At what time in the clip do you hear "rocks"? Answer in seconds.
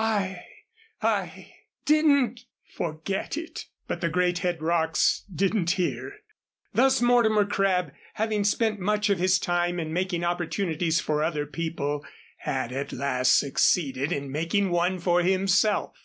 4.62-5.22